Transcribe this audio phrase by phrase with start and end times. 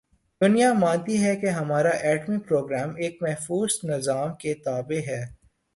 [0.41, 5.23] دنیا مانتی ہے کہ ہمارا ایٹمی پروگرام ایک محفوظ نظام کے تابع ہے۔